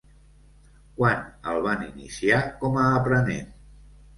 Quan 0.99 1.21
el 1.53 1.61
van 1.67 1.85
iniciar 1.91 2.41
com 2.65 2.81
a 2.85 2.87
aprenent? 2.99 3.57